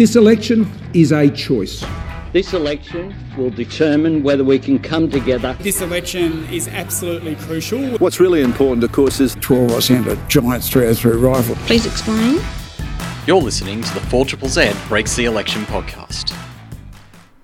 This 0.00 0.16
election 0.16 0.66
is 0.94 1.12
a 1.12 1.28
choice. 1.28 1.84
This 2.32 2.54
election 2.54 3.14
will 3.36 3.50
determine 3.50 4.22
whether 4.22 4.42
we 4.42 4.58
can 4.58 4.78
come 4.78 5.10
together. 5.10 5.54
This 5.60 5.82
election 5.82 6.46
is 6.46 6.68
absolutely 6.68 7.34
crucial. 7.34 7.98
What's 7.98 8.18
really 8.18 8.40
important, 8.40 8.82
of 8.82 8.92
course, 8.92 9.20
is 9.20 9.34
12 9.42 9.72
I 9.72 9.80
sent 9.80 10.06
a 10.06 10.16
giant 10.26 10.64
303 10.64 11.20
rifle. 11.20 11.54
Please 11.66 11.84
explain. 11.84 12.40
You're 13.26 13.42
listening 13.42 13.82
to 13.82 13.92
the 13.92 14.00
4 14.00 14.24
Triple 14.24 14.48
Z 14.48 14.72
Breaks 14.88 15.16
the 15.16 15.26
Election 15.26 15.64
podcast. 15.64 16.34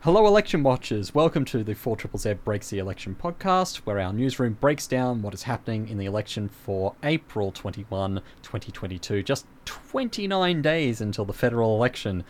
Hello, 0.07 0.25
election 0.29 0.63
watchers. 0.63 1.17
Welcome 1.17 1.45
to 1.47 1.65
the 1.65 1.75
4 1.75 1.97
Triple 1.97 2.21
Z 2.21 2.35
Breaks 2.45 2.71
the 2.71 2.79
Election 2.79 3.17
podcast, 3.21 3.79
where 3.79 3.99
our 3.99 4.13
newsroom 4.13 4.57
breaks 4.61 4.87
down 4.87 5.21
what 5.21 5.35
is 5.35 5.43
happening 5.43 5.89
in 5.89 5.99
the 5.99 6.07
election 6.07 6.49
for 6.49 6.95
April 7.03 7.51
21, 7.51 8.23
2022, 8.41 9.25
just 9.25 9.47
29 9.65 10.63
days 10.63 11.01
until 11.01 11.25
the 11.25 11.33
federal 11.33 11.75
election. 11.75 12.23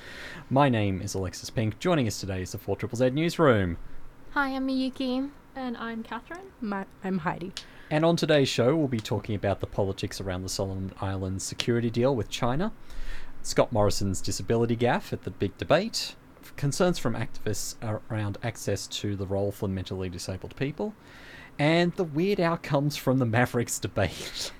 My 0.49 0.71
name 0.71 1.03
is 1.03 1.13
Alexis 1.13 1.51
Pink. 1.51 1.79
Joining 1.79 2.07
us 2.07 2.19
today 2.19 2.41
is 2.41 2.53
the 2.53 2.57
4 2.57 2.77
Triple 2.77 2.97
Z 2.97 3.11
newsroom. 3.11 3.77
Hi, 4.31 4.57
I'm 4.57 4.67
Miyuki. 4.67 5.29
And 5.55 5.77
I'm 5.77 6.03
Catherine. 6.03 6.47
My, 6.63 6.87
I'm 7.05 7.19
Heidi. 7.19 7.53
And 7.91 8.07
on 8.07 8.17
today's 8.17 8.49
show, 8.49 8.75
we'll 8.75 8.89
be 8.89 9.01
talking 9.01 9.35
about 9.35 9.61
the 9.61 9.67
politics 9.67 10.19
around 10.19 10.45
the 10.45 10.49
Solomon 10.49 10.93
Islands 11.03 11.45
security 11.45 11.91
deal 11.91 12.17
with 12.17 12.31
China, 12.31 12.73
Scott 13.43 13.71
Morrison's 13.71 14.23
disability 14.23 14.79
gaffe 14.79 15.13
at 15.13 15.25
the 15.25 15.31
big 15.31 15.59
debate, 15.59 16.15
concerns 16.57 16.99
from 16.99 17.15
activists 17.15 17.75
around 17.83 18.39
access 18.43 18.87
to 18.87 19.17
the 19.17 19.27
roll 19.27 19.51
for 19.51 19.69
mentally 19.69 20.09
disabled 20.09 20.55
people, 20.57 20.95
and 21.59 21.93
the 21.95 22.05
weird 22.05 22.39
outcomes 22.39 22.97
from 22.97 23.19
the 23.19 23.27
Mavericks 23.27 23.79
debate. 23.79 24.53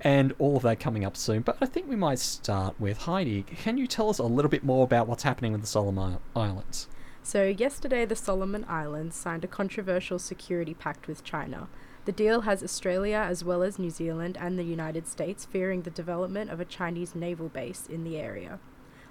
and 0.00 0.34
all 0.38 0.56
of 0.56 0.62
that 0.62 0.80
coming 0.80 1.04
up 1.04 1.16
soon. 1.16 1.42
But 1.42 1.58
I 1.60 1.66
think 1.66 1.88
we 1.88 1.96
might 1.96 2.18
start 2.18 2.80
with 2.80 2.98
Heidi. 2.98 3.42
Can 3.42 3.76
you 3.76 3.86
tell 3.86 4.08
us 4.08 4.18
a 4.18 4.24
little 4.24 4.50
bit 4.50 4.64
more 4.64 4.84
about 4.84 5.06
what's 5.06 5.22
happening 5.22 5.52
with 5.52 5.60
the 5.60 5.66
Solomon 5.66 6.18
Islands? 6.34 6.88
So, 7.22 7.44
yesterday, 7.44 8.04
the 8.04 8.16
Solomon 8.16 8.64
Islands 8.68 9.14
signed 9.14 9.44
a 9.44 9.48
controversial 9.48 10.18
security 10.18 10.74
pact 10.74 11.06
with 11.06 11.22
China. 11.22 11.68
The 12.04 12.12
deal 12.12 12.40
has 12.40 12.64
Australia 12.64 13.24
as 13.28 13.44
well 13.44 13.62
as 13.62 13.78
New 13.78 13.90
Zealand 13.90 14.36
and 14.40 14.58
the 14.58 14.64
United 14.64 15.06
States 15.06 15.44
fearing 15.44 15.82
the 15.82 15.90
development 15.90 16.50
of 16.50 16.58
a 16.58 16.64
Chinese 16.64 17.14
naval 17.14 17.48
base 17.48 17.86
in 17.86 18.02
the 18.02 18.16
area. 18.18 18.58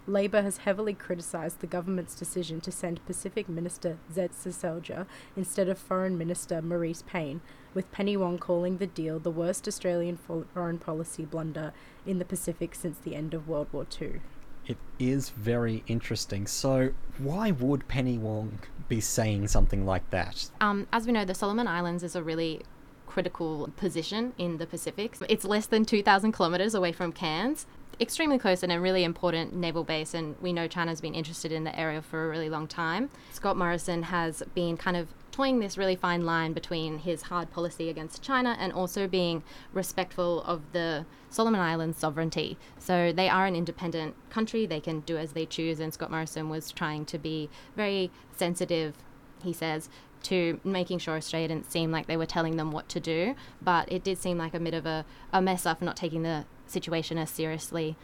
Labor 0.08 0.42
has 0.42 0.58
heavily 0.58 0.94
criticised 0.94 1.60
the 1.60 1.68
government's 1.68 2.16
decision 2.16 2.60
to 2.62 2.72
send 2.72 3.06
Pacific 3.06 3.48
Minister 3.48 3.98
Zed 4.12 4.32
Seselja 4.32 5.06
instead 5.36 5.70
of 5.70 5.78
Foreign 5.78 6.18
Minister 6.18 6.62
Marise 6.62 7.06
Payne, 7.06 7.42
with 7.74 7.92
Penny 7.92 8.18
Wong 8.18 8.38
calling 8.38 8.78
the 8.78 8.88
deal 8.88 9.20
the 9.20 9.30
worst 9.30 9.68
Australian 9.68 10.18
foreign 10.18 10.80
policy 10.80 11.24
blunder 11.26 11.72
in 12.06 12.20
the 12.20 12.26
Pacific 12.26 12.74
since 12.74 12.98
the 12.98 13.16
end 13.16 13.34
of 13.34 13.48
World 13.48 13.68
War 13.72 13.86
II. 14.02 14.22
It 14.66 14.78
is 15.00 15.30
very 15.30 15.84
interesting. 15.88 16.48
So, 16.48 16.92
why 17.18 17.52
would 17.52 17.88
Penny 17.88 18.18
Wong 18.18 18.60
be 18.88 19.02
saying 19.02 19.48
something 19.48 19.86
like 19.86 20.10
that? 20.12 20.50
Um, 20.62 20.88
as 20.92 21.06
we 21.06 21.14
know, 21.14 21.26
the 21.26 21.34
Solomon 21.34 21.68
Islands 21.68 22.04
is 22.04 22.16
a 22.16 22.24
really 22.24 22.62
critical 23.08 23.70
position 23.76 24.34
in 24.38 24.58
the 24.58 24.66
Pacific. 24.66 25.18
It's 25.28 25.44
less 25.44 25.66
than 25.66 25.84
2,000 25.84 26.32
kilometers 26.32 26.74
away 26.74 26.92
from 26.92 27.12
Cairns, 27.12 27.66
extremely 28.02 28.40
close 28.40 28.64
and 28.64 28.72
a 28.72 28.80
really 28.80 29.04
important 29.04 29.54
naval 29.54 29.84
base, 29.84 30.16
and 30.16 30.36
we 30.42 30.52
know 30.52 30.68
China's 30.68 31.00
been 31.00 31.14
interested 31.14 31.52
in 31.52 31.64
the 31.64 31.80
area 31.80 32.02
for 32.02 32.26
a 32.26 32.30
really 32.30 32.50
long 32.50 32.68
time. 32.68 33.12
Scott 33.32 33.56
Morrison 33.56 34.04
has 34.04 34.42
been 34.56 34.76
kind 34.76 34.98
of 34.98 35.10
toying 35.32 35.60
this 35.60 35.78
really 35.78 35.96
fine 35.96 36.26
line 36.26 36.52
between 36.52 36.98
his 36.98 37.22
hard 37.24 37.52
policy 37.52 37.90
against 37.90 38.24
China 38.24 38.58
and 38.60 38.74
also 38.74 39.08
being 39.08 39.44
respectful 39.72 40.42
of 40.44 40.62
the 40.74 41.06
Solomon 41.30 41.62
Islands 41.62 42.00
sovereignty. 42.00 42.58
So 42.80 43.14
they 43.14 43.30
are 43.30 43.46
an 43.46 43.56
independent 43.56 44.16
country, 44.30 44.66
they 44.66 44.82
can 44.82 45.02
do 45.02 45.18
as 45.18 45.34
they 45.34 45.46
choose, 45.46 45.80
and 45.80 45.94
Scott 45.94 46.10
Morrison 46.10 46.50
was 46.50 46.72
trying 46.72 47.06
to 47.06 47.20
be 47.20 47.50
very 47.76 48.10
sensitive, 48.36 48.96
he 49.44 49.54
says, 49.54 49.90
to 50.24 50.60
making 50.64 51.00
sure 51.00 51.16
Australia 51.16 51.48
didn't 51.48 51.72
seem 51.72 51.92
like 51.92 52.08
they 52.08 52.18
were 52.18 52.26
telling 52.26 52.58
them 52.58 52.72
what 52.72 52.90
to 52.90 53.00
do, 53.00 53.36
but 53.62 53.92
it 53.92 54.04
did 54.04 54.18
seem 54.18 54.38
like 54.38 54.54
a 54.56 54.60
bit 54.60 54.74
of 54.74 54.86
a, 54.86 55.06
a 55.32 55.42
mess 55.42 55.66
up 55.66 55.82
not 55.82 55.96
taking 55.96 56.24
the 56.24 56.46
situation 56.72 57.18
as 57.18 57.30
seriously 57.30 57.96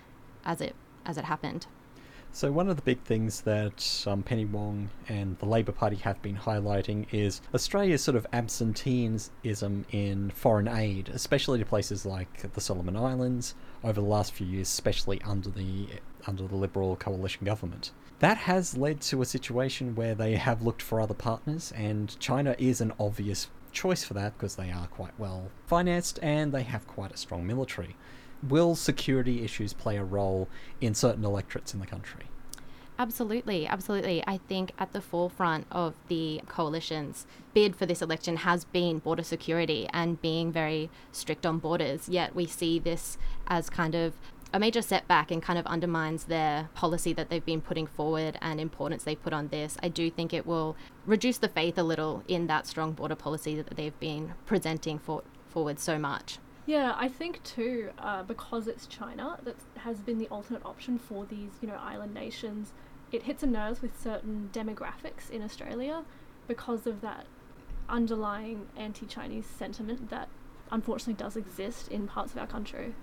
as 0.45 0.61
it 0.61 0.75
as 1.05 1.17
it 1.17 1.25
happened. 1.25 1.67
So 2.31 2.51
one 2.51 2.69
of 2.69 2.75
the 2.75 2.81
big 2.81 3.01
things 3.01 3.41
that 3.41 4.03
um, 4.05 4.22
Penny 4.22 4.45
Wong 4.45 4.89
and 5.07 5.39
the 5.39 5.45
Labor 5.45 5.72
Party 5.72 5.95
have 5.95 6.22
been 6.22 6.35
highlighting 6.35 7.07
is 7.11 7.41
Australia's 7.53 8.03
sort 8.03 8.16
of 8.16 8.28
absenteeism 8.31 9.85
in 9.91 10.29
foreign 10.31 10.67
aid, 10.67 11.09
especially 11.09 11.57
to 11.57 11.66
places 11.66 12.05
like 12.05 12.53
the 12.53 12.61
Solomon 12.61 12.95
Islands 12.95 13.55
over 13.83 14.01
the 14.01 14.07
last 14.07 14.33
few 14.33 14.45
years, 14.45 14.67
especially 14.67 15.22
under 15.23 15.49
the 15.49 15.88
under 16.28 16.47
the 16.47 16.55
Liberal 16.55 16.95
coalition 16.95 17.45
government. 17.45 17.91
That 18.19 18.38
has 18.38 18.78
led 18.78 19.01
to 19.01 19.22
a 19.22 19.25
situation 19.25 19.95
where 19.95 20.13
they 20.13 20.35
have 20.35 20.61
looked 20.61 20.81
for 20.81 20.99
other 20.99 21.13
partners, 21.13 21.72
and 21.75 22.19
China 22.19 22.55
is 22.59 22.81
an 22.81 22.94
obvious 22.99 23.47
choice 23.72 24.03
for 24.03 24.13
that 24.16 24.38
because 24.38 24.55
they 24.55 24.72
are 24.72 24.88
quite 24.88 25.17
well 25.17 25.49
financed 25.66 26.19
and 26.22 26.51
they 26.51 26.63
have 26.63 26.88
quite 26.88 27.11
a 27.11 27.17
strong 27.17 27.45
military 27.45 27.95
will 28.44 28.75
security 28.75 29.44
issues 29.44 29.74
play 29.74 29.98
a 29.98 30.03
role 30.03 30.48
in 30.81 30.94
certain 30.94 31.24
electorates 31.24 31.74
in 31.74 31.80
the 31.80 31.88
country? 31.88 32.25
Absolutely, 33.00 33.68
absolutely. 33.68 34.24
I 34.25 34.38
think 34.38 34.72
at 34.80 34.92
the 34.92 35.02
forefront 35.02 35.68
of 35.72 35.94
the 36.08 36.42
coalition's 36.47 37.28
bid 37.53 37.76
for 37.76 37.86
this 37.86 38.02
election 38.02 38.38
has 38.38 38.66
been 38.66 38.97
border 39.00 39.22
security 39.22 39.88
and 39.94 40.20
being 40.20 40.52
very 40.52 40.90
strict 41.12 41.46
on 41.46 41.59
borders. 41.59 42.09
Yet 42.09 42.36
we 42.36 42.47
see 42.47 42.80
this 42.80 43.20
as 43.47 43.70
kind 43.70 43.94
of 43.94 44.14
a 44.52 44.59
major 44.59 44.81
setback 44.81 45.30
and 45.30 45.44
kind 45.44 45.59
of 45.59 45.68
undermines 45.68 46.24
their 46.24 46.70
policy 46.74 47.14
that 47.14 47.30
they've 47.30 47.46
been 47.46 47.62
putting 47.62 47.86
forward 47.86 48.38
and 48.42 48.59
importance 48.59 49.03
they 49.03 49.16
put 49.16 49.34
on 49.34 49.50
this. 49.50 49.78
I 49.84 49.90
do 49.90 50.09
think 50.09 50.34
it 50.34 50.47
will 50.47 50.76
reduce 51.06 51.38
the 51.38 51.50
faith 51.50 51.78
a 51.78 51.84
little 51.84 52.24
in 52.28 52.47
that 52.47 52.66
strong 52.66 52.94
border 52.94 53.16
policy 53.16 53.56
that 53.62 53.76
they've 53.76 54.00
been 54.00 54.34
presenting 54.46 54.97
for, 54.97 55.24
forward 55.50 55.80
so 55.80 56.00
much. 56.00 56.40
Yeah, 56.67 56.95
I 56.97 57.07
think 57.07 57.41
too, 57.44 57.91
uh, 57.97 58.23
because 58.23 58.67
it's 58.67 58.88
China 58.88 59.39
that 59.45 59.55
has 59.78 60.00
been 60.00 60.17
the 60.17 60.28
alternate 60.28 60.66
option 60.66 61.00
for 61.00 61.25
these, 61.25 61.51
you 61.61 61.67
know, 61.67 61.79
island 61.81 62.13
nations. 62.13 62.73
It 63.09 63.23
hits 63.23 63.41
a 63.41 63.47
nerve 63.47 63.81
with 63.81 63.97
certain 64.00 64.50
demographics 64.51 65.29
in 65.31 65.41
Australia 65.41 66.03
because 66.45 66.85
of 66.85 67.00
that 67.00 67.25
underlying 67.88 68.67
anti-Chinese 68.75 69.45
sentiment 69.45 70.09
that 70.09 70.28
unfortunately 70.69 71.13
does 71.13 71.38
exist 71.38 71.88
in 71.88 72.05
parts 72.05 72.33
of 72.33 72.38
our 72.38 72.47
country. 72.47 72.94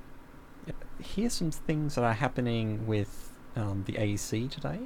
Here's 1.01 1.33
some 1.33 1.51
things 1.51 1.95
that 1.95 2.05
are 2.05 2.13
happening 2.13 2.87
with 2.87 3.33
um, 3.57 3.85
the 3.87 3.95
AEC 3.95 4.51
today. 4.51 4.81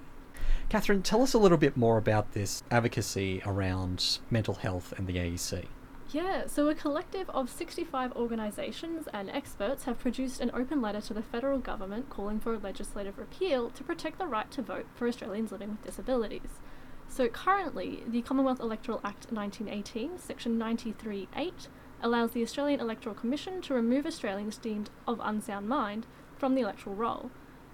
Catherine, 0.68 1.02
tell 1.02 1.22
us 1.22 1.34
a 1.34 1.38
little 1.38 1.58
bit 1.58 1.76
more 1.76 1.98
about 1.98 2.30
this 2.32 2.62
advocacy 2.70 3.42
around 3.44 4.20
mental 4.30 4.54
health 4.54 4.94
and 4.96 5.08
the 5.08 5.16
AEC. 5.16 5.66
Yeah, 6.10 6.46
so 6.46 6.69
a 6.69 6.74
collective 6.74 7.28
of 7.30 7.50
65 7.50 8.12
organisations 8.12 9.08
and 9.12 9.28
experts 9.28 9.84
have 9.84 9.98
produced 9.98 10.41
an 10.41 10.50
open 10.54 10.80
letter 10.80 11.02
to 11.02 11.12
the 11.12 11.20
federal 11.20 11.58
government 11.58 12.08
calling 12.08 12.41
for 12.41 12.54
a 12.54 12.58
legislative 12.58 13.19
repeal 13.19 13.69
to 13.70 13.84
protect 13.84 14.19
the 14.19 14.26
right 14.26 14.50
to 14.52 14.62
vote 14.62 14.86
for 14.94 15.06
Australians 15.06 15.52
living 15.52 15.69
with 15.72 15.84
disabilities. 15.84 16.60
So 17.08 17.28
currently, 17.28 18.04
the 18.06 18.22
Commonwealth 18.22 18.58
Electoral 18.58 19.02
Act 19.04 19.30
1918, 19.30 20.19
section 20.19 20.58
93.8, 20.58 21.69
allows 22.02 22.30
the 22.30 22.42
Australian 22.42 22.80
Electoral 22.80 23.14
Commission 23.14 23.60
to 23.62 23.75
remove 23.75 24.06
Australians 24.06 24.56
deemed 24.56 24.88
of 25.06 25.20
unsound 25.22 25.69
mind 25.69 26.06
from 26.38 26.54
the 26.54 26.62
electoral 26.62 26.96
roll. 26.96 27.30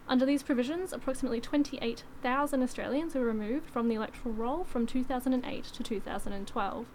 Under 0.09 0.27
these 0.27 0.43
provisions, 0.43 0.93
approximately 0.93 1.41
28,000 1.41 2.63
Australians 2.63 3.15
were 3.15 3.25
removed 3.25 3.71
from 3.71 3.89
the 3.89 3.95
electoral 3.95 4.35
roll 4.35 4.65
from 4.65 4.87
2008 4.89 5.65
to 5.65 5.83
2012. 5.85 6.87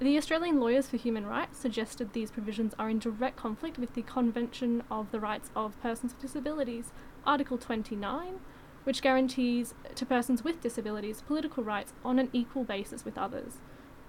The 0.00 0.18
Australian 0.18 0.58
Lawyers 0.58 0.88
for 0.88 0.96
Human 0.96 1.24
Rights 1.24 1.56
suggested 1.56 2.12
these 2.12 2.32
provisions 2.32 2.74
are 2.80 2.90
in 2.90 2.98
direct 2.98 3.36
conflict 3.36 3.78
with 3.78 3.94
the 3.94 4.02
Convention 4.02 4.82
of 4.90 5.12
the 5.12 5.20
Rights 5.20 5.50
of 5.54 5.80
Persons 5.80 6.12
with 6.12 6.20
Disabilities, 6.20 6.90
Article 7.24 7.58
29, 7.58 8.40
which 8.82 9.02
guarantees 9.02 9.72
to 9.94 10.04
persons 10.04 10.42
with 10.42 10.60
disabilities 10.60 11.22
political 11.22 11.62
rights 11.62 11.92
on 12.04 12.18
an 12.18 12.28
equal 12.32 12.64
basis 12.64 13.04
with 13.04 13.16
others. 13.16 13.58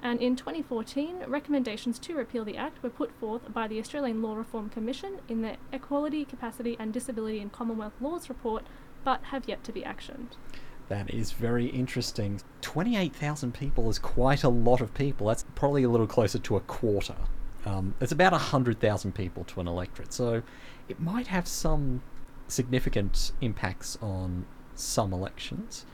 And 0.01 0.19
in 0.21 0.35
2014, 0.35 1.25
recommendations 1.27 1.99
to 1.99 2.15
repeal 2.15 2.43
the 2.43 2.57
Act 2.57 2.81
were 2.81 2.89
put 2.89 3.11
forth 3.19 3.53
by 3.53 3.67
the 3.67 3.79
Australian 3.79 4.23
Law 4.23 4.35
Reform 4.35 4.69
Commission 4.69 5.19
in 5.29 5.43
the 5.43 5.57
Equality, 5.71 6.25
Capacity 6.25 6.75
and 6.79 6.91
Disability 6.91 7.39
in 7.39 7.51
Commonwealth 7.51 8.01
Laws 8.01 8.27
report, 8.27 8.65
but 9.03 9.25
have 9.25 9.47
yet 9.47 9.63
to 9.63 9.71
be 9.71 9.81
actioned. 9.81 10.29
That 10.87 11.11
is 11.13 11.31
very 11.31 11.67
interesting. 11.67 12.41
28,000 12.61 13.53
people 13.53 13.89
is 13.89 13.97
quite 13.97 14.43
a 14.43 14.49
lot 14.49 14.81
of 14.81 14.93
people. 14.93 15.27
That's 15.27 15.45
probably 15.55 15.83
a 15.83 15.89
little 15.89 16.07
closer 16.07 16.37
to 16.39 16.55
a 16.55 16.59
quarter. 16.61 17.15
Um, 17.65 17.95
it's 17.99 18.11
about 18.11 18.31
100,000 18.33 19.15
people 19.15 19.43
to 19.45 19.59
an 19.59 19.67
electorate, 19.67 20.13
so 20.13 20.43
it 20.87 20.99
might 20.99 21.27
have 21.27 21.47
some 21.47 22.03
significant 22.47 23.31
impacts 23.41 23.97
on 24.01 24.45
some 24.75 25.11
elections. 25.11 25.85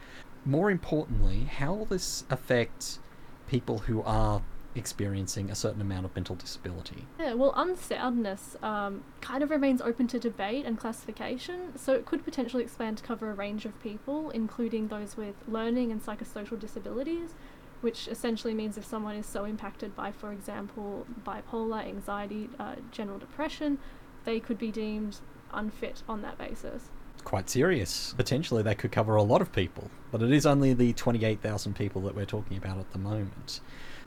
More 0.43 0.69
importantly, 0.69 1.43
how 1.45 1.73
will 1.73 1.85
this 1.85 2.25
affect 2.29 2.99
people 3.47 3.79
who 3.79 4.01
are 4.03 4.41
experiencing 4.75 5.49
a 5.49 5.55
certain 5.55 5.81
amount 5.81 6.05
of 6.05 6.15
mental 6.15 6.35
disability. 6.35 7.05
Yeah, 7.19 7.33
well, 7.33 7.53
unsoundness 7.53 8.61
um, 8.63 9.03
kind 9.19 9.43
of 9.43 9.49
remains 9.49 9.81
open 9.81 10.07
to 10.07 10.19
debate 10.19 10.65
and 10.65 10.77
classification, 10.77 11.77
so 11.77 11.93
it 11.93 12.05
could 12.05 12.23
potentially 12.23 12.63
expand 12.63 12.97
to 12.97 13.03
cover 13.03 13.29
a 13.29 13.33
range 13.33 13.65
of 13.65 13.79
people, 13.81 14.29
including 14.29 14.87
those 14.87 15.17
with 15.17 15.35
learning 15.47 15.91
and 15.91 16.03
psychosocial 16.03 16.59
disabilities, 16.59 17.35
which 17.81 18.07
essentially 18.07 18.53
means 18.53 18.77
if 18.77 18.85
someone 18.85 19.15
is 19.15 19.25
so 19.25 19.43
impacted 19.43 19.95
by, 19.95 20.11
for 20.11 20.31
example, 20.31 21.05
bipolar, 21.25 21.85
anxiety, 21.85 22.49
uh, 22.59 22.75
general 22.91 23.17
depression, 23.17 23.77
they 24.23 24.39
could 24.39 24.57
be 24.57 24.71
deemed 24.71 25.17
unfit 25.53 26.03
on 26.07 26.21
that 26.21 26.37
basis. 26.37 26.89
Quite 27.23 27.49
serious. 27.49 28.13
Potentially, 28.15 28.63
they 28.63 28.75
could 28.75 28.91
cover 28.91 29.15
a 29.15 29.23
lot 29.23 29.41
of 29.41 29.51
people, 29.51 29.89
but 30.11 30.21
it 30.21 30.31
is 30.31 30.45
only 30.45 30.73
the 30.73 30.93
28,000 30.93 31.75
people 31.75 32.01
that 32.01 32.15
we're 32.15 32.25
talking 32.25 32.57
about 32.57 32.77
at 32.77 32.91
the 32.93 32.99
moment. 32.99 33.59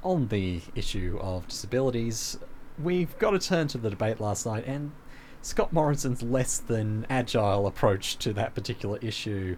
On 0.04 0.28
the 0.28 0.60
issue 0.74 1.18
of 1.22 1.48
disabilities, 1.48 2.38
we've 2.78 3.18
got 3.18 3.30
to 3.30 3.38
turn 3.38 3.68
to 3.68 3.78
the 3.78 3.88
debate 3.88 4.20
last 4.20 4.44
night 4.44 4.64
and 4.66 4.92
Scott 5.40 5.72
Morrison's 5.72 6.22
less 6.22 6.58
than 6.58 7.06
agile 7.08 7.66
approach 7.66 8.18
to 8.18 8.34
that 8.34 8.54
particular 8.54 8.98
issue. 8.98 9.56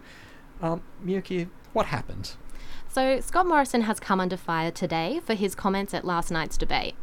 Um, 0.61 0.83
Miyuki, 1.05 1.49
what 1.73 1.87
happened? 1.87 2.35
So, 2.87 3.19
Scott 3.19 3.45
Morrison 3.45 3.81
has 3.81 3.99
come 3.99 4.21
under 4.21 4.37
fire 4.37 4.71
today 4.71 5.19
for 5.25 5.33
his 5.33 5.53
comments 5.53 5.93
at 5.93 6.05
last 6.05 6.31
night's 6.31 6.57
debate. 6.57 6.95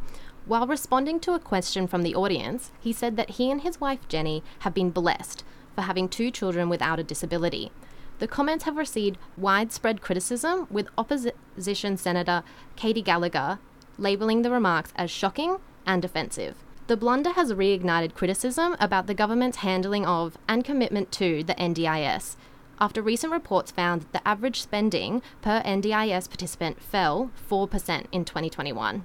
While 0.45 0.65
responding 0.65 1.19
to 1.21 1.33
a 1.33 1.39
question 1.39 1.85
from 1.85 2.01
the 2.01 2.15
audience, 2.15 2.71
he 2.79 2.93
said 2.93 3.15
that 3.17 3.31
he 3.31 3.51
and 3.51 3.61
his 3.61 3.79
wife 3.79 4.07
Jenny 4.07 4.43
have 4.59 4.73
been 4.73 4.89
blessed 4.89 5.43
for 5.75 5.81
having 5.81 6.09
two 6.09 6.31
children 6.31 6.67
without 6.67 6.99
a 6.99 7.03
disability. 7.03 7.71
The 8.19 8.27
comments 8.27 8.63
have 8.63 8.77
received 8.77 9.17
widespread 9.37 10.01
criticism, 10.01 10.67
with 10.69 10.87
opposition 10.97 11.97
Senator 11.97 12.43
Katy 12.75 13.01
Gallagher 13.01 13.59
labelling 13.97 14.41
the 14.41 14.51
remarks 14.51 14.93
as 14.95 15.11
shocking 15.11 15.57
and 15.85 16.03
offensive. 16.03 16.55
The 16.87 16.97
blunder 16.97 17.31
has 17.31 17.51
reignited 17.51 18.13
criticism 18.13 18.75
about 18.79 19.07
the 19.07 19.13
government's 19.13 19.57
handling 19.57 20.05
of 20.05 20.37
and 20.47 20.63
commitment 20.63 21.11
to 21.13 21.43
the 21.43 21.55
NDIS, 21.55 22.35
after 22.79 23.01
recent 23.01 23.31
reports 23.31 23.71
found 23.71 24.01
that 24.01 24.13
the 24.13 24.27
average 24.27 24.61
spending 24.61 25.21
per 25.41 25.61
NDIS 25.63 26.27
participant 26.29 26.81
fell 26.81 27.31
4% 27.49 28.05
in 28.11 28.25
2021. 28.25 29.03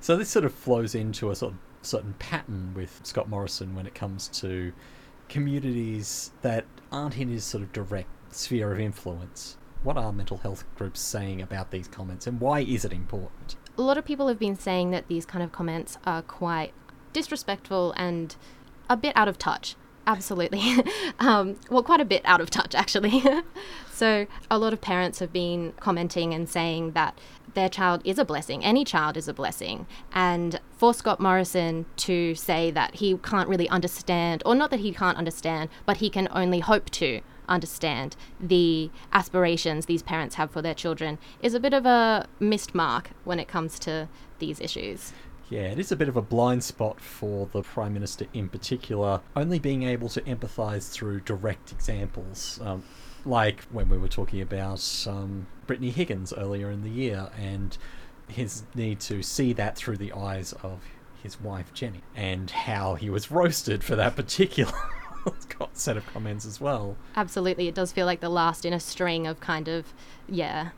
So 0.00 0.16
this 0.16 0.30
sort 0.30 0.44
of 0.44 0.54
flows 0.54 0.94
into 0.94 1.30
a 1.30 1.36
sort 1.36 1.52
of 1.52 1.58
certain 1.82 2.14
pattern 2.18 2.74
with 2.74 3.00
Scott 3.02 3.28
Morrison 3.28 3.74
when 3.74 3.86
it 3.86 3.94
comes 3.94 4.28
to 4.28 4.72
communities 5.28 6.30
that 6.42 6.64
aren't 6.90 7.18
in 7.18 7.28
his 7.28 7.44
sort 7.44 7.62
of 7.62 7.72
direct 7.72 8.08
sphere 8.34 8.72
of 8.72 8.80
influence. 8.80 9.56
What 9.82 9.96
are 9.96 10.12
mental 10.12 10.38
health 10.38 10.64
groups 10.76 11.00
saying 11.00 11.42
about 11.42 11.70
these 11.70 11.88
comments 11.88 12.26
and 12.26 12.40
why 12.40 12.60
is 12.60 12.84
it 12.84 12.92
important? 12.92 13.56
A 13.76 13.82
lot 13.82 13.98
of 13.98 14.04
people 14.04 14.28
have 14.28 14.38
been 14.38 14.56
saying 14.56 14.90
that 14.90 15.08
these 15.08 15.26
kind 15.26 15.42
of 15.42 15.50
comments 15.50 15.98
are 16.04 16.22
quite 16.22 16.72
disrespectful 17.12 17.92
and 17.96 18.36
a 18.88 18.96
bit 18.96 19.16
out 19.16 19.28
of 19.28 19.38
touch. 19.38 19.76
Absolutely. 20.06 20.62
um, 21.18 21.56
well, 21.70 21.82
quite 21.82 22.00
a 22.00 22.04
bit 22.04 22.22
out 22.24 22.40
of 22.40 22.50
touch, 22.50 22.74
actually. 22.74 23.22
so, 23.92 24.26
a 24.50 24.58
lot 24.58 24.72
of 24.72 24.80
parents 24.80 25.20
have 25.20 25.32
been 25.32 25.72
commenting 25.78 26.34
and 26.34 26.48
saying 26.48 26.92
that 26.92 27.18
their 27.54 27.68
child 27.68 28.02
is 28.04 28.18
a 28.18 28.24
blessing. 28.24 28.64
Any 28.64 28.84
child 28.84 29.16
is 29.16 29.28
a 29.28 29.34
blessing. 29.34 29.86
And 30.12 30.60
for 30.76 30.92
Scott 30.92 31.20
Morrison 31.20 31.86
to 31.96 32.34
say 32.34 32.70
that 32.72 32.96
he 32.96 33.16
can't 33.18 33.48
really 33.48 33.68
understand, 33.68 34.42
or 34.44 34.54
not 34.54 34.70
that 34.70 34.80
he 34.80 34.92
can't 34.92 35.18
understand, 35.18 35.70
but 35.86 35.98
he 35.98 36.10
can 36.10 36.28
only 36.32 36.60
hope 36.60 36.90
to 36.90 37.20
understand 37.48 38.16
the 38.40 38.90
aspirations 39.12 39.86
these 39.86 40.02
parents 40.02 40.36
have 40.36 40.50
for 40.50 40.62
their 40.62 40.74
children 40.74 41.18
is 41.40 41.54
a 41.54 41.60
bit 41.60 41.72
of 41.72 41.86
a 41.86 42.26
missed 42.38 42.74
mark 42.74 43.10
when 43.24 43.38
it 43.38 43.48
comes 43.48 43.78
to 43.80 44.08
these 44.38 44.60
issues. 44.60 45.12
Yeah, 45.50 45.64
it 45.64 45.78
is 45.78 45.92
a 45.92 45.96
bit 45.96 46.08
of 46.08 46.16
a 46.16 46.22
blind 46.22 46.64
spot 46.64 47.00
for 47.00 47.46
the 47.52 47.62
Prime 47.62 47.92
Minister 47.92 48.26
in 48.32 48.48
particular, 48.48 49.20
only 49.36 49.58
being 49.58 49.82
able 49.82 50.08
to 50.10 50.22
empathise 50.22 50.90
through 50.90 51.20
direct 51.20 51.72
examples. 51.72 52.58
Um, 52.62 52.84
like 53.24 53.62
when 53.64 53.88
we 53.88 53.98
were 53.98 54.08
talking 54.08 54.40
about 54.40 55.06
um, 55.06 55.46
Brittany 55.66 55.90
Higgins 55.90 56.32
earlier 56.32 56.70
in 56.70 56.82
the 56.82 56.90
year 56.90 57.30
and 57.38 57.76
his 58.28 58.64
need 58.74 59.00
to 59.00 59.22
see 59.22 59.52
that 59.52 59.76
through 59.76 59.98
the 59.98 60.12
eyes 60.12 60.52
of 60.62 60.80
his 61.22 61.40
wife 61.40 61.72
Jenny 61.72 62.02
and 62.16 62.50
how 62.50 62.94
he 62.94 63.10
was 63.10 63.30
roasted 63.30 63.84
for 63.84 63.94
that 63.96 64.16
particular 64.16 64.72
set 65.72 65.96
of 65.96 66.06
comments 66.06 66.44
as 66.44 66.60
well. 66.60 66.96
Absolutely, 67.16 67.68
it 67.68 67.74
does 67.74 67.92
feel 67.92 68.06
like 68.06 68.20
the 68.20 68.28
last 68.28 68.64
in 68.64 68.72
a 68.72 68.80
string 68.80 69.26
of 69.26 69.40
kind 69.40 69.68
of, 69.68 69.92
yeah. 70.28 70.70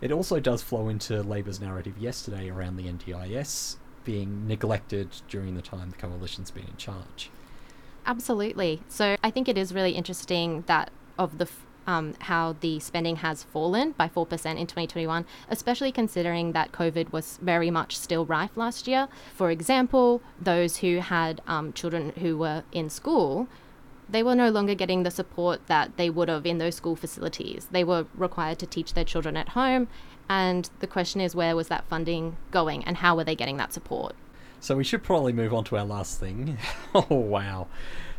It 0.00 0.12
also 0.12 0.40
does 0.40 0.62
flow 0.62 0.88
into 0.88 1.22
Labor's 1.22 1.60
narrative 1.60 1.96
yesterday 1.98 2.50
around 2.50 2.76
the 2.76 2.84
NDIS 2.84 3.76
being 4.04 4.46
neglected 4.46 5.08
during 5.28 5.54
the 5.54 5.62
time 5.62 5.90
the 5.90 5.96
coalition's 5.96 6.50
been 6.50 6.64
in 6.64 6.76
charge. 6.76 7.30
Absolutely. 8.06 8.82
So 8.88 9.16
I 9.22 9.30
think 9.30 9.48
it 9.48 9.58
is 9.58 9.74
really 9.74 9.92
interesting 9.92 10.62
that 10.66 10.90
of 11.18 11.38
the 11.38 11.48
um, 11.86 12.14
how 12.20 12.56
the 12.60 12.80
spending 12.80 13.16
has 13.16 13.44
fallen 13.44 13.92
by 13.92 14.08
4% 14.08 14.24
in 14.26 14.66
2021, 14.66 15.24
especially 15.48 15.92
considering 15.92 16.52
that 16.52 16.72
COVID 16.72 17.12
was 17.12 17.38
very 17.40 17.70
much 17.70 17.96
still 17.96 18.26
rife 18.26 18.56
last 18.56 18.88
year. 18.88 19.08
For 19.34 19.50
example, 19.50 20.20
those 20.40 20.78
who 20.78 20.98
had 20.98 21.40
um, 21.46 21.72
children 21.72 22.12
who 22.18 22.38
were 22.38 22.64
in 22.72 22.90
school, 22.90 23.46
they 24.08 24.22
were 24.22 24.34
no 24.34 24.50
longer 24.50 24.74
getting 24.74 25.02
the 25.02 25.10
support 25.10 25.66
that 25.66 25.96
they 25.96 26.10
would 26.10 26.28
have 26.28 26.46
in 26.46 26.58
those 26.58 26.74
school 26.74 26.96
facilities. 26.96 27.68
They 27.70 27.84
were 27.84 28.06
required 28.14 28.58
to 28.60 28.66
teach 28.66 28.94
their 28.94 29.04
children 29.04 29.36
at 29.36 29.50
home, 29.50 29.88
and 30.28 30.68
the 30.80 30.86
question 30.86 31.20
is 31.20 31.34
where 31.34 31.56
was 31.56 31.68
that 31.68 31.84
funding 31.88 32.36
going 32.50 32.84
and 32.84 32.98
how 32.98 33.16
were 33.16 33.24
they 33.24 33.34
getting 33.34 33.56
that 33.58 33.72
support? 33.72 34.14
So 34.60 34.76
we 34.76 34.84
should 34.84 35.02
probably 35.02 35.32
move 35.32 35.52
on 35.52 35.64
to 35.64 35.76
our 35.76 35.84
last 35.84 36.18
thing. 36.18 36.58
oh, 36.94 37.06
wow. 37.10 37.68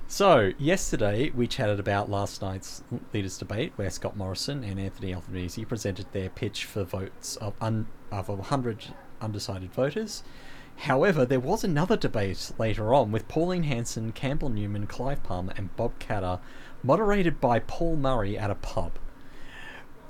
So, 0.09 0.53
yesterday 0.57 1.31
we 1.31 1.47
chatted 1.47 1.81
about 1.81 2.09
last 2.09 2.41
night's 2.41 2.81
leaders' 3.13 3.37
debate 3.37 3.73
where 3.75 3.89
Scott 3.89 4.15
Morrison 4.15 4.63
and 4.63 4.79
Anthony 4.79 5.13
Albanese 5.13 5.65
presented 5.65 6.05
their 6.13 6.29
pitch 6.29 6.63
for 6.63 6.85
votes 6.85 7.35
of, 7.37 7.55
un- 7.59 7.87
of 8.09 8.29
100 8.29 8.85
undecided 9.19 9.73
voters. 9.73 10.23
However, 10.81 11.25
there 11.25 11.39
was 11.39 11.63
another 11.63 11.97
debate 11.97 12.51
later 12.57 12.93
on 12.93 13.11
with 13.11 13.27
Pauline 13.27 13.63
Hanson, 13.63 14.11
Campbell 14.11 14.49
Newman, 14.49 14.85
Clive 14.85 15.23
Palmer, 15.23 15.53
and 15.57 15.75
Bob 15.75 15.97
Katter, 15.99 16.39
moderated 16.83 17.41
by 17.41 17.59
Paul 17.59 17.97
Murray 17.97 18.37
at 18.37 18.51
a 18.51 18.55
pub. 18.55 18.93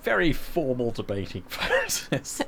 Very 0.03 0.33
formal 0.33 0.91
debating 0.91 1.41
process. 1.49 2.41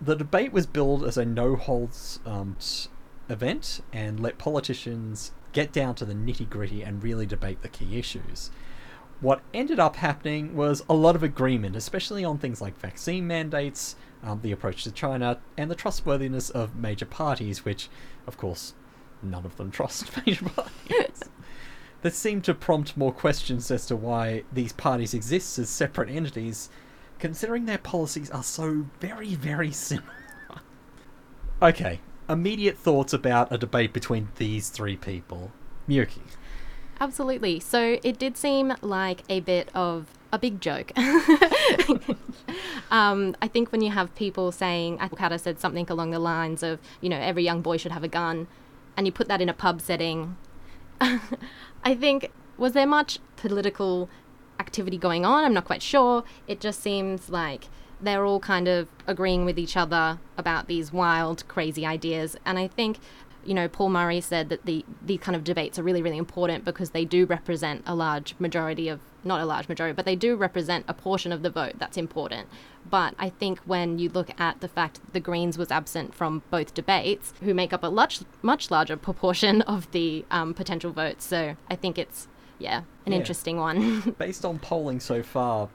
the 0.00 0.16
debate 0.16 0.52
was 0.52 0.66
billed 0.66 1.04
as 1.04 1.18
a 1.18 1.24
no 1.24 1.56
holds 1.56 2.20
um, 2.24 2.56
event 3.28 3.80
and 3.92 4.20
let 4.20 4.38
politicians 4.38 5.32
get 5.52 5.72
down 5.72 5.96
to 5.96 6.04
the 6.04 6.14
nitty 6.14 6.48
gritty 6.48 6.82
and 6.82 7.02
really 7.02 7.26
debate 7.26 7.62
the 7.62 7.68
key 7.68 7.98
issues. 7.98 8.50
What 9.20 9.42
ended 9.52 9.78
up 9.78 9.96
happening 9.96 10.56
was 10.56 10.82
a 10.88 10.94
lot 10.94 11.14
of 11.14 11.22
agreement, 11.22 11.76
especially 11.76 12.24
on 12.24 12.38
things 12.38 12.60
like 12.60 12.78
vaccine 12.78 13.26
mandates, 13.26 13.96
um, 14.22 14.40
the 14.42 14.52
approach 14.52 14.84
to 14.84 14.92
China, 14.92 15.38
and 15.58 15.70
the 15.70 15.74
trustworthiness 15.74 16.48
of 16.48 16.76
major 16.76 17.04
parties, 17.04 17.64
which, 17.64 17.88
of 18.26 18.38
course, 18.38 18.72
none 19.22 19.44
of 19.44 19.56
them 19.56 19.70
trust 19.70 20.10
major 20.26 20.46
parties. 20.48 21.22
this 22.00 22.16
seemed 22.16 22.44
to 22.44 22.54
prompt 22.54 22.96
more 22.96 23.12
questions 23.12 23.70
as 23.70 23.84
to 23.86 23.96
why 23.96 24.44
these 24.52 24.72
parties 24.72 25.12
exist 25.12 25.58
as 25.58 25.68
separate 25.68 26.08
entities, 26.08 26.70
considering 27.18 27.66
their 27.66 27.78
policies 27.78 28.30
are 28.30 28.42
so 28.42 28.86
very, 29.00 29.34
very 29.34 29.70
similar. 29.70 30.14
okay, 31.60 32.00
immediate 32.26 32.78
thoughts 32.78 33.12
about 33.12 33.52
a 33.52 33.58
debate 33.58 33.92
between 33.92 34.28
these 34.36 34.70
three 34.70 34.96
people. 34.96 35.52
Miyuki. 35.86 36.22
Absolutely. 37.00 37.60
So 37.60 37.98
it 38.04 38.18
did 38.18 38.36
seem 38.36 38.74
like 38.82 39.22
a 39.30 39.40
bit 39.40 39.70
of 39.74 40.06
a 40.32 40.38
big 40.38 40.60
joke. 40.60 40.92
um, 42.90 43.34
I 43.40 43.48
think 43.48 43.72
when 43.72 43.80
you 43.80 43.90
have 43.90 44.14
people 44.14 44.52
saying, 44.52 44.98
Katter 44.98 45.40
said 45.40 45.58
something 45.58 45.86
along 45.88 46.10
the 46.10 46.18
lines 46.18 46.62
of, 46.62 46.78
you 47.00 47.08
know, 47.08 47.18
every 47.18 47.42
young 47.42 47.62
boy 47.62 47.78
should 47.78 47.92
have 47.92 48.04
a 48.04 48.08
gun, 48.08 48.46
and 48.96 49.06
you 49.06 49.12
put 49.12 49.28
that 49.28 49.40
in 49.40 49.48
a 49.48 49.54
pub 49.54 49.80
setting, 49.80 50.36
I 51.00 51.94
think, 51.94 52.30
was 52.58 52.74
there 52.74 52.86
much 52.86 53.18
political 53.36 54.10
activity 54.58 54.98
going 54.98 55.24
on? 55.24 55.44
I'm 55.44 55.54
not 55.54 55.64
quite 55.64 55.82
sure. 55.82 56.22
It 56.46 56.60
just 56.60 56.82
seems 56.82 57.30
like 57.30 57.68
they're 58.00 58.24
all 58.24 58.40
kind 58.40 58.68
of 58.68 58.88
agreeing 59.06 59.44
with 59.46 59.58
each 59.58 59.76
other 59.76 60.18
about 60.36 60.68
these 60.68 60.92
wild, 60.92 61.48
crazy 61.48 61.86
ideas. 61.86 62.36
And 62.44 62.58
I 62.58 62.68
think, 62.68 62.98
you 63.44 63.54
know, 63.54 63.68
Paul 63.68 63.90
Murray 63.90 64.20
said 64.20 64.48
that 64.50 64.66
the 64.66 64.84
these 65.04 65.20
kind 65.20 65.34
of 65.34 65.44
debates 65.44 65.78
are 65.78 65.82
really, 65.82 66.02
really 66.02 66.18
important 66.18 66.64
because 66.64 66.90
they 66.90 67.04
do 67.04 67.24
represent 67.26 67.82
a 67.86 67.94
large 67.94 68.34
majority 68.38 68.88
of 68.88 69.00
not 69.24 69.40
a 69.40 69.44
large 69.44 69.68
majority, 69.68 69.94
but 69.94 70.04
they 70.04 70.16
do 70.16 70.34
represent 70.34 70.84
a 70.88 70.94
portion 70.94 71.32
of 71.32 71.42
the 71.42 71.50
vote 71.50 71.74
that's 71.78 71.96
important. 71.96 72.48
But 72.88 73.14
I 73.18 73.28
think 73.28 73.58
when 73.60 73.98
you 73.98 74.08
look 74.08 74.30
at 74.40 74.60
the 74.60 74.68
fact 74.68 74.94
that 74.94 75.12
the 75.12 75.20
Greens 75.20 75.58
was 75.58 75.70
absent 75.70 76.14
from 76.14 76.42
both 76.50 76.74
debates, 76.74 77.34
who 77.42 77.52
make 77.54 77.72
up 77.72 77.82
a 77.82 77.90
much 77.90 78.20
much 78.42 78.70
larger 78.70 78.96
proportion 78.96 79.62
of 79.76 79.90
the 79.92 80.24
um, 80.30 80.54
potential 80.54 80.92
votes, 80.92 81.24
so 81.24 81.56
I 81.70 81.76
think 81.76 81.98
it's 81.98 82.28
yeah 82.58 82.82
an 83.06 83.12
yeah. 83.12 83.18
interesting 83.18 83.58
one. 83.58 84.14
Based 84.18 84.44
on 84.44 84.58
polling 84.58 85.00
so 85.00 85.22
far, 85.22 85.68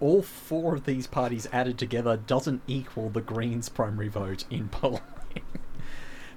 all 0.00 0.22
four 0.22 0.74
of 0.74 0.84
these 0.84 1.06
parties 1.06 1.48
added 1.52 1.78
together 1.78 2.16
doesn't 2.16 2.62
equal 2.66 3.10
the 3.10 3.20
Greens' 3.20 3.68
primary 3.68 4.08
vote 4.08 4.44
in 4.50 4.68
Poland. 4.70 5.02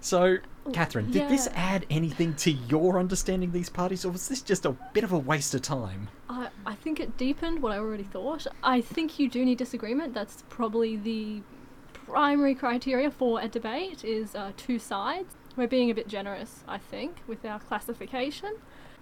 So, 0.01 0.37
Catherine, 0.73 1.11
did 1.11 1.27
this 1.27 1.47
add 1.53 1.85
anything 1.89 2.35
to 2.35 2.51
your 2.51 2.99
understanding 2.99 3.49
of 3.49 3.53
these 3.53 3.69
parties, 3.69 4.05
or 4.05 4.11
was 4.11 4.27
this 4.27 4.41
just 4.41 4.65
a 4.65 4.71
bit 4.93 5.03
of 5.03 5.11
a 5.11 5.17
waste 5.17 5.53
of 5.55 5.61
time? 5.61 6.09
I, 6.29 6.49
I 6.65 6.75
think 6.75 6.99
it 6.99 7.17
deepened 7.17 7.61
what 7.61 7.71
I 7.71 7.79
already 7.79 8.03
thought. 8.03 8.45
I 8.63 8.81
think 8.81 9.19
you 9.19 9.29
do 9.29 9.43
need 9.43 9.57
disagreement. 9.57 10.13
That's 10.13 10.43
probably 10.49 10.97
the 10.97 11.41
primary 11.93 12.55
criteria 12.55 13.09
for 13.09 13.41
a 13.41 13.47
debate 13.47 14.03
is 14.03 14.35
uh, 14.35 14.51
two 14.55 14.77
sides. 14.79 15.35
We're 15.55 15.67
being 15.67 15.89
a 15.89 15.95
bit 15.95 16.07
generous, 16.07 16.63
I 16.67 16.77
think, 16.77 17.17
with 17.27 17.43
our 17.43 17.59
classification. 17.59 18.55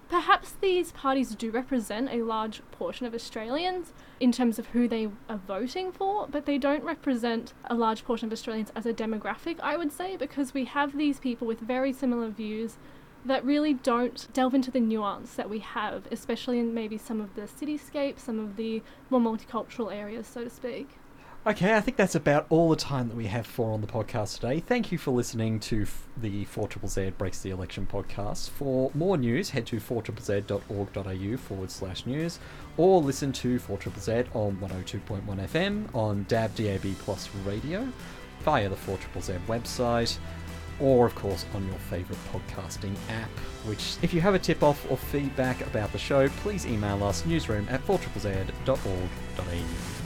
Perhaps 0.10 0.54
these 0.54 0.92
parties 0.92 1.36
do 1.36 1.51
represent 1.51 2.10
a 2.12 2.24
large 2.24 2.63
portion 2.72 3.06
of 3.06 3.13
Australians 3.13 3.94
in 4.20 4.32
terms 4.32 4.58
of 4.58 4.68
who 4.68 4.88
they 4.88 5.08
are 5.30 5.38
voting 5.38 5.92
for, 5.92 6.28
but 6.28 6.48
they 6.48 6.58
don't 6.58 6.84
represent 6.84 7.54
a 7.66 7.75
large 7.75 8.04
portion 8.04 8.25
of 8.25 8.34
Australians 8.34 8.72
as 8.75 8.88
a 8.88 8.94
demographic, 8.94 9.60
I 9.60 9.78
would 9.78 9.92
say, 9.92 10.18
because 10.18 10.51
we 10.51 10.66
have 10.66 10.98
these 10.98 11.20
people 11.20 11.46
with 11.46 11.60
very 11.60 11.94
similar 11.94 12.30
views 12.30 12.78
that 13.24 13.46
really 13.46 13.75
don't 13.75 14.28
delve 14.34 14.56
into 14.56 14.72
the 14.72 14.80
nuance 14.80 15.36
that 15.36 15.50
we 15.50 15.60
have, 15.60 16.08
especially 16.12 16.58
in 16.58 16.74
maybe 16.74 16.98
some 16.98 17.22
of 17.22 17.36
the 17.36 17.42
cityscapes, 17.42 18.22
some 18.22 18.39
of 18.39 18.56
the 18.56 18.82
more 19.12 19.22
multicultural 19.22 19.94
areas, 19.94 20.25
so 20.25 20.44
to 20.44 20.50
speak. 20.50 20.98
Okay, 21.50 21.75
I 21.75 21.82
think 21.82 21.98
that's 21.98 22.13
about 22.13 22.46
all 22.50 22.70
the 22.70 22.75
time 22.75 23.08
that 23.08 23.18
we 23.18 23.25
have 23.25 23.48
for 23.48 23.74
on 23.74 23.82
the 23.82 23.88
podcast 23.88 24.36
today. 24.36 24.60
Thank 24.60 24.91
you 24.91 25.00
for 25.00 25.10
listening 25.10 25.60
to 25.62 25.88
the 26.18 26.46
4ZZZ 26.46 27.18
Breaks 27.18 27.41
the 27.41 27.50
Election 27.50 27.88
podcast. 27.91 28.51
For 28.51 28.91
more 28.94 29.18
news, 29.18 29.50
head 29.50 29.65
to 29.65 29.77
4ZZZ.org.au 29.77 31.38
forward 31.38 31.72
slash 31.72 32.06
news 32.06 32.38
or 32.77 33.01
listen 33.01 33.32
to 33.32 33.58
4ZZZ 33.58 34.36
on 34.36 34.58
102.1 34.58 35.25
FM 35.25 35.96
on 35.96 36.24
DAB 36.29 36.53
DAB 36.53 36.86
Plus 37.00 37.27
radio 37.44 37.88
via 38.41 38.70
the 38.70 38.75
4ZZZ 38.75 39.44
website 39.48 40.20
or, 40.79 41.08
of 41.08 41.15
course, 41.15 41.48
on 41.56 41.65
your 41.65 41.79
favourite 41.79 42.22
podcasting 42.32 42.96
app. 43.10 43.32
Which, 43.65 43.96
if 44.03 44.13
you 44.13 44.22
have 44.22 44.36
a 44.36 44.39
tip 44.39 44.62
off 44.62 44.86
or 44.91 44.98
feedback 44.98 45.65
about 45.65 45.91
the 45.94 45.98
show, 45.98 46.29
please 46.29 46.68
email 46.68 47.03
us 47.03 47.25
newsroom 47.25 47.65
at 47.72 47.84
4ZZZ.org.au. 47.88 49.99